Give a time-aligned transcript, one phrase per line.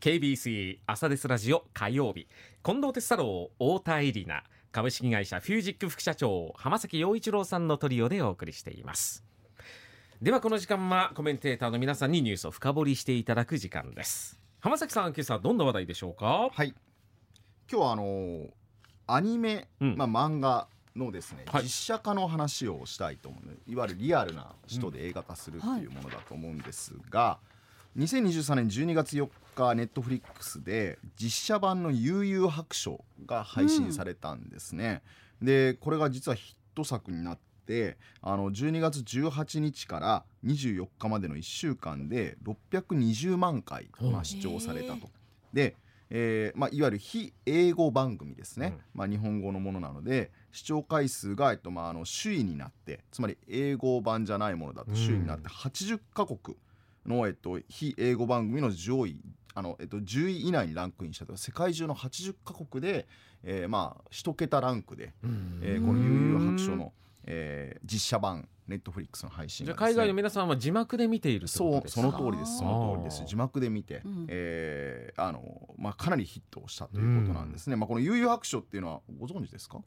[0.00, 2.28] KBC 朝ですラジオ火曜日。
[2.62, 4.44] 近藤哲太郎太田絵里奈。
[4.70, 9.24] 株式会社フュージック副社長浜崎陽一郎さんのトリオでお送りしています。
[10.22, 14.38] ではこの時間はコメンテーターの皆さんにニュースを深掘りしていただく時間です。
[14.60, 16.48] 浜崎さん今朝どんな話題でしょうか？
[16.52, 16.72] はい。
[17.68, 18.50] 今日はあのー
[19.08, 19.96] アニメ、うん。
[19.96, 21.64] まあ、漫画のですね、はい。
[21.64, 23.42] 実写化の話をしたいと思う。
[23.68, 27.40] いわゆるリアルな人で映画化するっていうものだと思うんですが、
[27.98, 35.02] 2023年12月4日ネットフリックスで実写版の「悠々白書」が配信されたんですね。
[35.42, 45.10] でこれが実はヒット作になってあの12月18日から24日までの1週間で620万回、まあ、視聴されたと。
[45.52, 45.74] で
[46.10, 56.56] えーまあ、いわゆる非英語番組ですね、うんまあ、日本語のものなので視聴回数が、えっとまあ、あの首位になってつまり英語版じゃないものだと首位になって80カ国
[57.08, 59.20] の、えっと、非英語番組の上位
[59.54, 63.08] あの、えっと、10位以内にランクインしたと世界中の80カ国で、
[63.42, 65.12] えーまあ、1桁ランクで、
[65.62, 66.92] えーこの「悠々白書の」
[67.26, 69.72] えー実写版ネットフリックスの配信ね。
[69.72, 73.24] あ海外の皆さんは字幕で見ているそうその通りですその通りです。
[73.26, 74.26] 字幕で見て、うん。
[74.28, 79.80] えーあのまあ、かなりヒットをしたということなんですね、まあ、この「悠々白書」っていうのはご存知ですか、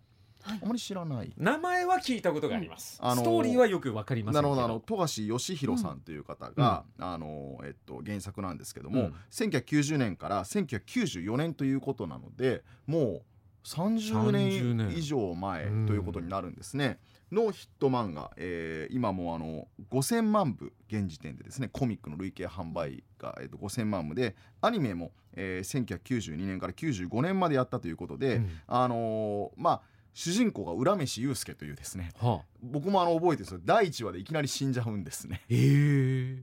[0.44, 0.60] はい。
[0.64, 1.34] あまり知らない。
[1.38, 3.10] 名前は聞いたことがあります、うん。
[3.10, 9.16] あのストーリーはよくわかりませなんるほどあの富樫義弘さんという方が、あのえっと、原作なんですけども、うん。
[9.32, 13.22] 1990年から1994年ということなのでもう
[13.64, 14.98] 30 30年年。
[14.98, 17.00] 以上前うんということになるんですね。
[17.32, 28.50] のヒット漫画、えー今もうあの5000万部現時点でですねコミックの累計販売が、えー、と5000万部でアニメも、えー1992年から95年までやったということで、うん。
[28.68, 29.82] あのーまあ
[30.14, 33.60] 主人公が浦飯祐介というですねはあ、僕もあの覚えてるんですよ。
[33.64, 35.42] 第1話でいきなり死んじゃうんですね。
[35.50, 35.56] え。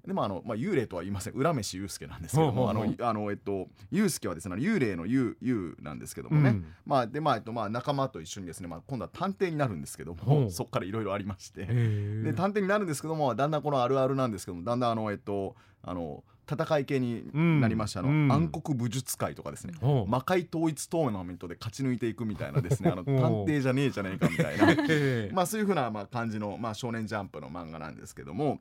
[0.03, 1.35] ー、でもあの、まあ、幽霊とは言いません。
[1.35, 6.67] 浦飯祐介なんですけどもほうほうほうあのあのえっと祐介はですね幽霊の幽幽なんですけどもね、うん。
[6.87, 10.41] まあでまあえっとまあ仲間と一緒にですね、まあ、今度は探偵になるんですけどほう。
[10.45, 12.23] もそこからいろいろありまして、え。
[12.23, 18.33] ーで探偵になるんですけどもだんだんこのあるあるなんですけどもだんだんあのえっとあの戦い系になりました、あのうん。
[18.33, 19.75] 暗黒武術会とかですね。
[19.81, 20.11] ほう。
[20.11, 22.91] 魔界統一トーナメントで勝ち抜いていくみたいなですね。
[22.93, 23.15] あの探
[23.45, 24.73] 偵じゃねえじゃねえかみたいな。
[24.89, 28.61] え ーまあそういうふうなまあ感じの、まあ、少年ジャンプの漫画なんですけども、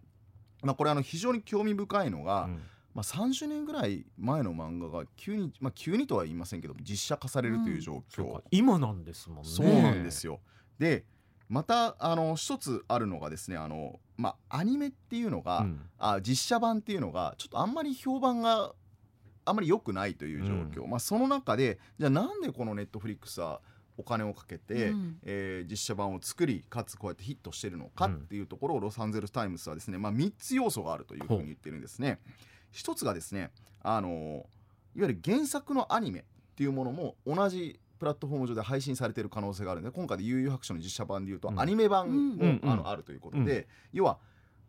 [0.63, 2.61] まあ、これあの非常に興味深いのが、うん。
[2.93, 8.41] まあ、30年ぐらい前の漫画が急に、まあ、急にとは言いませんけど実写化されるという状況、そうか。
[8.49, 9.49] 今なんですもんね。
[9.49, 10.39] そうなんですよ。
[10.79, 11.05] で
[11.49, 15.81] またあの一つあるのがですねあの、まあ、アニメっていうのが、うん。
[15.97, 18.73] あ実写版っていうのがちょっとあんまり評判が
[19.45, 23.61] あんまり良くないという状況、まあ、その中でじゃあなんでこのネットフリックスは
[23.97, 25.17] お金をかけて、うん。
[25.23, 32.19] えー実写版を作りかつこうやってヒットしてるのかうんっていうところをロサンゼルス・タイムズはですね、まあ、3つ要素があるというふうに言ってるんですね。
[32.71, 34.45] 一つがですねあの
[34.95, 36.23] いわゆる原作のアニメっ
[36.55, 41.59] ていうものも同じプラットフォーム上で配信されている可能性があるので今回で幽遊白書の実写版でいうと、うん。
[41.59, 44.17] アニメ版も、あのあるということで、要は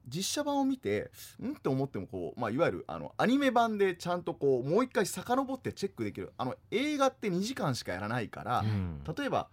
[0.07, 1.11] 実写版を見て
[1.43, 1.51] ん？
[1.53, 9.03] って思ってもこう、まあ、いわゆるあのアニメ版でちゃんとこうもう一回遡ってチェックできるあの映画って2時間しかやらないから、うん。
[9.17, 9.49] 例えば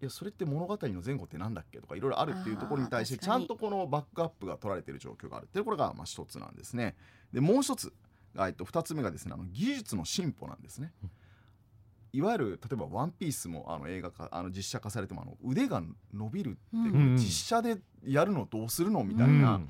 [0.00, 5.44] いやそれって物語の前後ってなんだっけとかいろいろあるっていうところに対してちゃんとこのバックアップが取られている状況がある。
[5.44, 6.96] っていうこれがまあ一つなんですね。
[7.32, 7.92] でもう一つ
[8.34, 10.92] が、えっと、二つ目がですねあの技術の進歩なんですね。
[12.12, 15.82] いわゆる例えば「ワンピースもあの映画化あの実写化されてもあの腕が
[16.12, 17.16] 伸びるって、うん。
[17.16, 19.68] 実写でやるのどうするのみたいな、うん。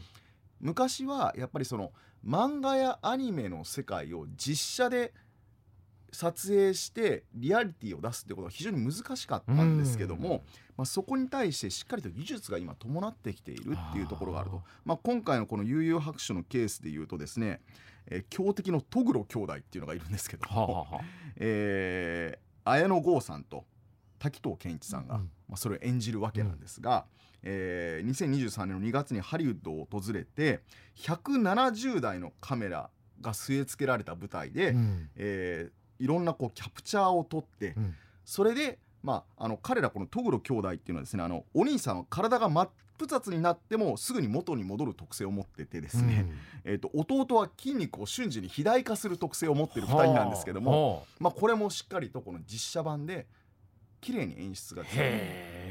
[0.61, 1.93] 昔はやっぱりその
[2.27, 5.13] 漫画やアニメの世界を実写で
[6.13, 10.41] 撮影してリアリティを出すってことが非常に難しかったんですけども、うん。
[10.77, 14.63] まあ、そこに対してしっかりと技術が今伴ってきているっていうところがあると。
[14.85, 17.61] まあ、今回のこの悠々白書のケースでいうとですね、
[18.07, 21.05] えー強敵のトグロ兄弟っていうのがいるんですけども、はあはあはあ。
[21.37, 23.65] えー綾野剛さんと
[24.19, 25.31] 滝藤賢一さんが、うん。
[25.49, 27.07] まあ、それを演じるわけなんですが、
[27.43, 30.61] えー2023年の2月にハリウッドを訪れて
[30.97, 32.91] 170台のカメラ
[33.21, 35.11] が据え付けられた舞台で、うん。
[35.17, 37.95] えーいろんなこうキャプチャーを撮って、うん。
[38.25, 46.27] それで、まあ、あの彼らこのトグロ兄弟っていうのはですねあのお兄さんは体が真っ二つになってもすぐに元に戻る特性を持っててですね、
[46.65, 53.27] えー、と弟は筋肉を瞬時に肥大化する特性を持っている2人なんですけども、はまあ、これもしっかりとこの実写版で
[54.01, 54.83] 綺麗に演出が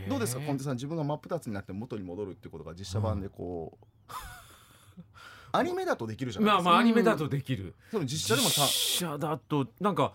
[0.08, 4.14] どうですかコンテさん自分が真っ二つになって元に戻るっていうことが実写版でこう、
[5.52, 8.68] アニメだとできるじゃないですか、まあまあアニメだとできる、その実写でもさ実
[9.00, 10.14] 写だとなんか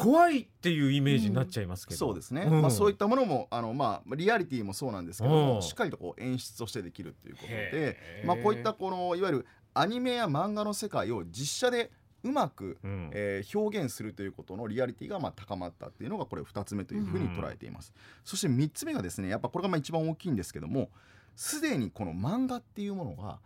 [0.00, 2.62] 怖いっていうイメージになっちゃいますけど、そうですね、ん。
[2.62, 5.46] まあ、そういったものもあの、まあ、リアリティもそうなんですけどうん。
[5.56, 11.90] もしっかりとこう演出としてできるっていうことでまあ、こういったこのいわゆるアニメや漫画の世界を実写で
[12.22, 13.10] うまく、うん。
[13.12, 17.92] えー表現するということのリアリティがまあ高まったっていうのがこれ2つ目というふうに捉えています、
[18.24, 20.90] そして3つ目がですねやっぱこれがまあ一番大きいんですけども
[21.34, 23.38] すでにこの漫画っていうものが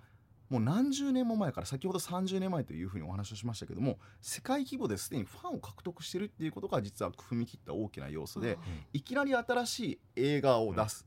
[0.52, 8.58] もう何十年も前から先ほど30年前というふうにお話をしましたけども世界規模ですでにファンを獲得してるっていうことが実は踏み切った大きな要素で
[8.92, 11.06] いきなり新しい映画を出す、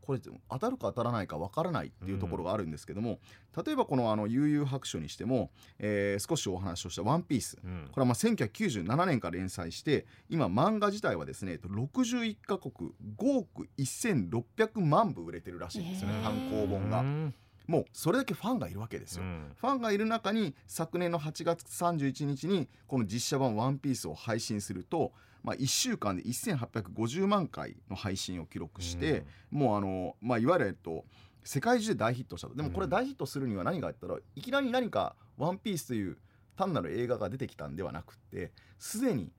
[0.00, 3.18] これ当たるか当たらないかわからないっていうところがあるんですけども、
[3.62, 7.58] 例えばこのあの悠々白書にしても、えー少しお話をした「ワンピース。
[7.62, 7.88] うん。
[7.92, 17.00] これはまあ1997年から連載して今漫画自体はですねえっと61カ国5億1600万部売れてるらしいんですよね単行本が。
[17.00, 17.34] うん
[17.68, 19.52] もうそれだけファンがいるわけですよ、うん。
[19.54, 25.12] ファンがいる中に昨年の8月31日にこの実写版「ワンピースを配信すると、
[25.44, 31.04] まあ、1週間で1850万回の配信を記録して、もうあの、まあ、いわゆる、えっと、
[31.44, 32.54] 世界中で大ヒットしたと。
[32.54, 36.16] でもこれうん大ヒットするには何があったらいきなり何か「ワンピースという
[36.56, 39.30] 単なる映画が出てきたんではなくってすでに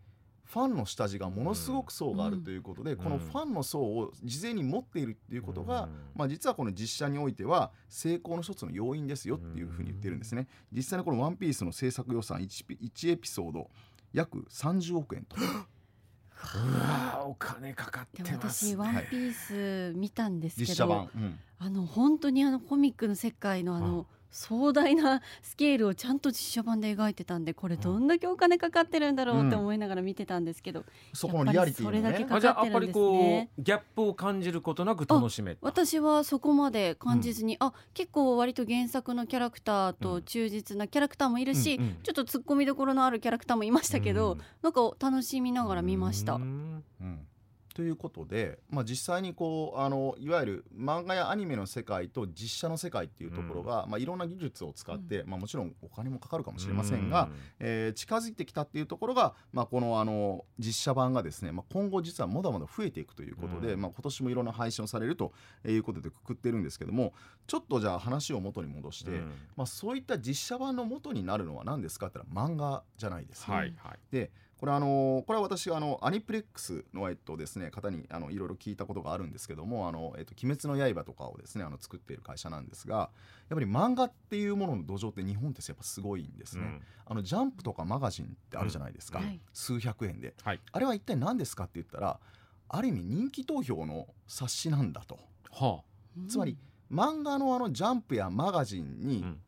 [0.52, 2.98] ファンの下地がものすごく層があるということで、ん。
[2.98, 5.90] このファンの層を事前に持っているっていうことが、うん。
[6.16, 10.48] まあ、実はこの実写においては成功の一つの要因ですよっていうふうに言ってるんですね。
[10.72, 13.70] 実際にこの「ワンピースの制作予算 1, ピ1エピソード
[14.12, 15.36] 約30億円と。
[16.56, 18.72] うわお金かかってますね。
[18.72, 21.40] 私ワンピース見たんですけど、実写版、うん。
[21.60, 32.02] あの本当にあのコミックの世界のあの壮大なスケールをちゃんと実写版で描いてたんでこれどんだけお金かかってるんだろうって思いながら見てたんですけど、そこのリアリティもね。
[32.02, 41.98] やっぱりそれだけあじゃあやっぱりかかこってるんですねうギャップを感じることなく楽しめた私はそこまで感じずに、あ結構割と原作のキャラクターと忠実なキャラクターもいるし、うんうん。
[42.04, 44.42] ちょっと突っ込みどころのあるキャラクターもいましたけど、うん。
[44.62, 46.36] なんか楽しみながら見ました。
[46.36, 46.84] うん。
[47.02, 47.20] うん
[47.80, 57.30] ということで、まあ、実際にこうあのいわゆる漫画やアニメの世界と実写の世界っていうところが、まあ、いろんな技術を使って、まあ、もちろんお金もかかるかもしれませんが、
[57.60, 63.82] えー近づいてきたっていうところが、まあ、このあの実写版がですね、まあ、今後実はまだまだ増えていくということで、うん。
[63.82, 65.32] まあ、今年もいろんな配信をされると
[65.66, 67.14] いうことでくくってるんですけども
[67.48, 69.32] ちょっとじゃあ話を元に戻して、うん。
[69.56, 73.54] まあ、そういった実写版の元になるのは何ですかって言ったら漫画じゃないですか。
[73.54, 74.00] はいはい。
[74.12, 83.10] でこれあのこれは私あのアニプレックスのえっとですね方にあのいろいろ聞いたことがあるんですけどもあのえっと鬼滅の刃とかをですねあの作っている会社なんですが
[83.50, 86.64] やっぱり漫画っていうものの土壌って日本ってやっぱすごいんですね。
[86.64, 86.82] うん。
[87.06, 89.40] あのジャンプとかマガジンってあるじゃないですか、うんはい。
[89.54, 90.36] 数百円で。
[90.44, 90.60] はい。
[90.72, 92.20] あれは一体何ですかって言ったら
[92.68, 95.20] ある意味人気投票の冊子なんだと。
[95.52, 95.82] は
[96.28, 96.58] つまり
[96.92, 99.42] 漫画のあのジャンプやマガジンに、あうん。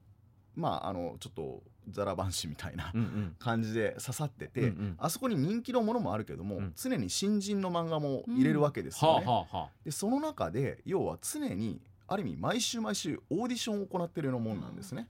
[0.56, 2.94] まああのちょっとザラ版紙みたいな
[3.40, 4.96] 感じで刺さってて、うんうん。
[4.98, 6.74] あそこに人気のものもあるけども、うん。
[6.76, 9.26] 常に新人の漫画も入れるわけですよはね。
[9.28, 9.70] あはあはあ。
[9.84, 15.08] でその中で要は常にある意味毎週毎週オーディションを行ってるようなもんなんですね。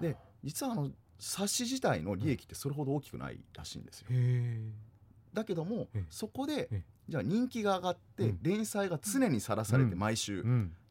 [0.00, 4.06] で実はあの冊子自体の利益ってそれほど大きくないらしいんですよ。
[4.10, 4.60] へ
[5.34, 8.38] だけどもえそこでえじゃあ人気が上がってうん。
[8.42, 9.98] 連載が常にさらされてうん。
[9.98, 10.44] 毎週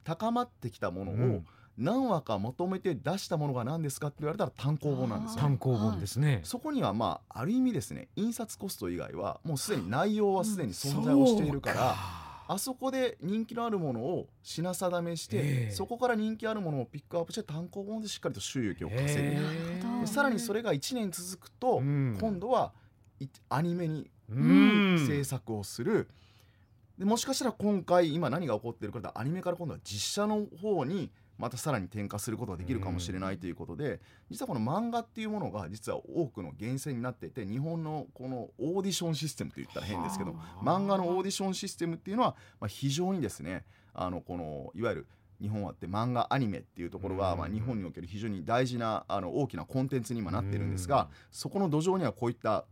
[0.03, 1.45] 高まってきたものをうん
[1.79, 5.41] 何話かまとめて出したものが何ですかって言われたら単行本なんですよ。
[5.41, 6.41] 単行本ですね。
[6.43, 11.95] そこにはまあある意味ですね印刷コスト以外はもうすでに内容はすでに存在をしているから、
[12.47, 15.71] あそこで人気のあるものを品定めして、ええ。
[15.71, 19.35] そこから人気あるものをピックアップして単行本でしっかりと収益を稼ぐ、
[20.01, 22.17] でさらにそれが1年続くと、うん。
[22.19, 22.73] 今度は
[23.19, 25.06] いアニメにうん。
[25.07, 26.09] 制作をする、
[26.97, 45.07] でもしかしたら今回今何が起こってるかというとアニメから今度は実写の方にまたさらに転化することができるかもしれないということで、実はこの漫画っていうものが実は多くの源泉になっていて日本のこのオーディションシステムと言ったら変ですけどはあ漫画のオーディションシステムっていうのは、まあ、非常にですねあのこのいわゆる
[45.41, 47.39] 日本はって漫画アニメっていうところが、うん。
[47.39, 50.89] まあ、日本における非常に大事なあの大きなコンテンツに今なってるんですうん。
[50.89, 52.65] がそこの土壌にはこういった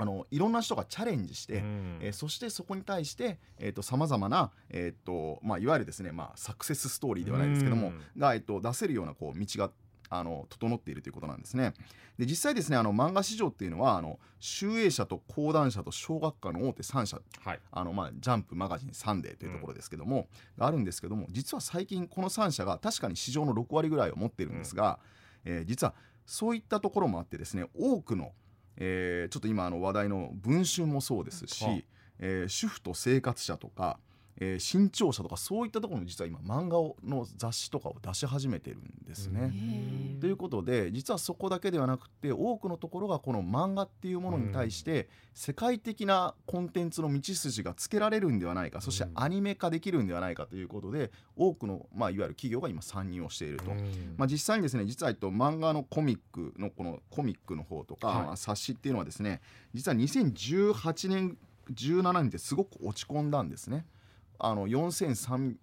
[0.00, 1.98] あのいろんな人がチャレンジして、うん。
[2.00, 3.38] えーそしてそこに対して
[3.82, 8.02] さまざまな、えーとまあ、いわゆるですね、まあ、サクセスストーリーではないですけども、うん。
[8.16, 9.70] が、えー、と出せるようなこう道が
[10.10, 11.74] あの整っているということなんですね。
[12.16, 17.60] で実際ですねあの漫画市場っていうのはあの集英社と講談社と小学科の大手3社はい。
[17.70, 24.98] あのまあジャンプマガジンサンデーというところですけども、があるんですけども実は最近この3社が確かに市場の6割ぐらいを持ってるんですが、
[25.44, 25.94] えー実は
[26.28, 28.32] そういったところもあってですね多くの、
[28.78, 31.74] えーちょっと今あの話題の「文春」もそうですし、はあ。
[32.20, 33.98] えー主婦と生活者とか、
[34.40, 39.52] えー新潮社とかそういったところも実は今漫画をの雑誌とかを出し始めてるんですね。
[39.54, 53.72] へということで実はそこだけではなくて多くのところがこの漫画っていうものに対して世界的なコンテンツの道筋がつけられるんではないかそしてうんアニメ化できるんではないかということで多くの、まあ、いわゆる企業が今参入をしていると。
[54.16, 59.40] まあ、実際にですね実はえっと漫画のコミックのこのコミックの方とか、はいまあ冊子っていうのはですね
[59.74, 61.36] 実は2018年
[61.72, 63.84] 17年ってすごく落ち込んだんですね。
[64.38, 65.56] あの4300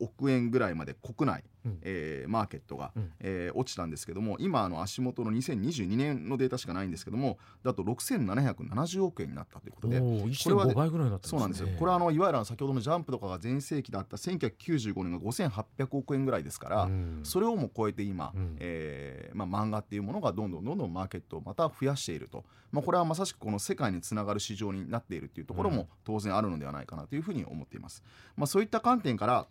[0.00, 1.78] 億円ぐらいまで国内、うん。
[1.82, 3.12] えーマーケットが、うん。
[3.20, 11.68] えー落ちたんですけども今あの足元の2022年のデータしかないんですけどもだと6770億円になったということでこれは1.5倍ぐらいになってそうなんですよ。
[11.78, 17.20] これはあのいわゆる先ほどのジャンプとかが全盛期だった1995年が5800億円ぐらいですから、うん。
[17.22, 18.56] それをもう超えて今、うん。
[18.60, 25.76] えーまあ、漫画っていうものがどんどんどんどんマーケットをまた増やしていると、まあ、これはまさしくこの世界につながる市場になっているっていうところうん。
[25.76, 28.02] も当然あるのではないかなというふうに思っています。
[28.36, 29.46] まあ、そういった観点から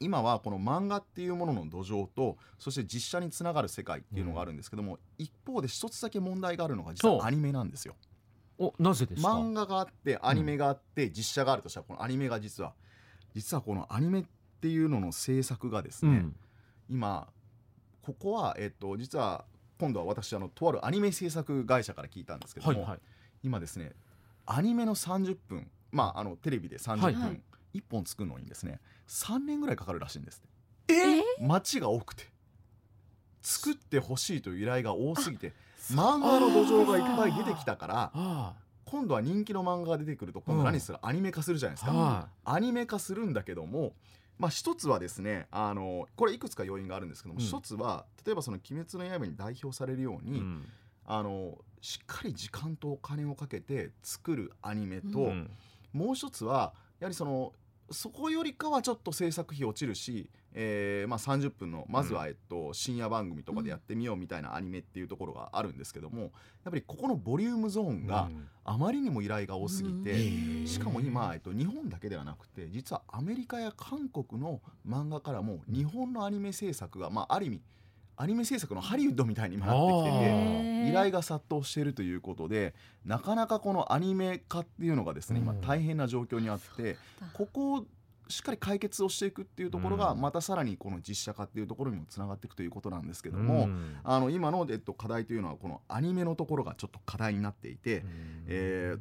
[0.00, 7.94] 今はこの漫画っていうものの土壌とそして実写につながる世界っていうのがあるんですけども、一方で一つだけ問題があるのが実はアニメなんですよ。
[8.58, 9.28] おなぜですか？
[9.28, 12.74] 漫画があってアニメがあって実写があるとしたらこのアニメが実は
[13.34, 14.24] 実はこのアニメっ
[14.60, 16.36] ていうのの制作がですね、うん。
[16.88, 17.28] 今
[18.02, 19.44] ここはえっと実は
[19.78, 23.00] 今度は私あのとあるアニメ制作会社から聞いたんですけども、はいはい。
[23.42, 23.92] 今ですね
[24.46, 27.40] アニメの30分まああのテレビで30はい分、はい。
[27.74, 30.94] 1本作るのにですね3年ぐらいかかるらしいんですって。
[30.94, 31.22] え？
[31.40, 32.34] 待ちが多くて。
[33.44, 35.52] 作ってほしいという依頼が多すぎて
[35.92, 38.54] 漫画の土壌がいっぱい出てきたからあ
[38.86, 43.92] 今度は人気の漫画が出てくると今度何する、アニメ化するじゃないですか、アニメ化するんだけども
[44.38, 47.46] まあ一つはですねあのこれいくつか要因があるんですけどもうん。
[47.46, 50.64] 一、つは例えばその「鬼滅の刃」に代表されるように、いうん。
[51.06, 55.50] あのしっかり時間とお金をかけて作るアニメと、うん。
[55.92, 57.52] もう一つはやはりその
[57.90, 66.30] そこよりかはちょっと制作費落ちるし、えーまあ、30分のまずは、えっと、深夜番組とかでやってみようみたいなアニメっていうところがあるんですけどもやっ
[66.70, 68.48] ぱりここのボリュームゾーンがうん。
[68.66, 70.66] あまりにも依頼が多すぎて、うん。
[70.66, 77.60] しかも今、えっと、日本だけではなくて実はアメリカや韓国の漫画からも日本のアニメ制作が、まあ、ある意味
[78.16, 80.74] アニメ制作のハリウッドみたいに今なってきてて。
[80.88, 85.60] 依頼が殺到しているということでなかなかこのアニメ化っていうのがですね今うん。
[85.60, 86.96] 大変な状況にあって
[87.32, 87.86] ここを
[88.28, 90.20] しっかり解決をしていくっていうところがうん。
[90.20, 93.96] またさらにこの実写化っていうところにもつながっていくということなんですけどもうん。
[94.04, 98.02] あの今の、えっと、課題というのはこのアニメのところがちょっと課題になっていて
[98.46, 99.00] えー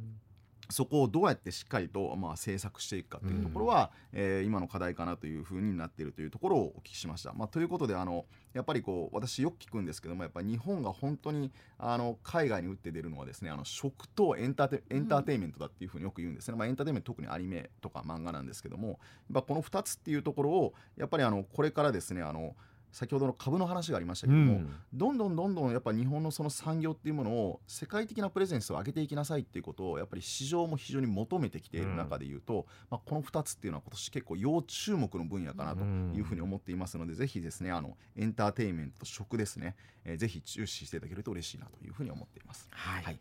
[0.73, 7.33] そこをどうやってしっかりと、まあ、制作していくかというところは、えー今の課題かなというふうになっているというところをお聞きしました。
[7.33, 18.97] まあ、ということであのやっぱりこう私よく聞くんですけどもやっぱり日本が本当にあの海外に打って出るのはですねあの食とエンターテエンターテインメントだっていうふうによく言うんですね、まあ、エンターテインメント特にアニメとか漫画なんですけどもやっ
[19.35, 22.55] ぱこの2つっていうところをやっぱりあのこれからですねあの
[22.93, 24.73] 先ほどの株の話がありましたけども、うん。
[24.93, 42.67] どんどんどんどんやっぱ日本のその産業っていうものを世界的なプレゼンスを上げていきなさいっていうことをやっぱり市場も非常に求めてきている中でいうと、まあ、この2つっていうのは今年結構要注目の分野かなというふうに思っていますので、ぜひですねあのエンターテインメントと食ですね、えーぜひ注視していただけると嬉しいなというふうに思っています。
[42.71, 43.19] はい、はい